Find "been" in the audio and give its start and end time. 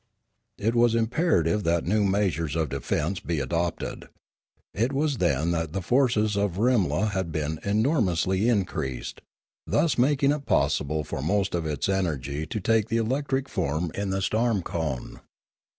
7.31-7.59